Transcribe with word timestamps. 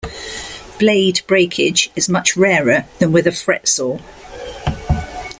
Blade 0.79 1.21
breakage 1.27 1.91
is 1.95 2.09
much 2.09 2.35
rarer 2.35 2.85
than 2.97 3.11
with 3.11 3.27
a 3.27 3.31
fretsaw. 3.31 4.01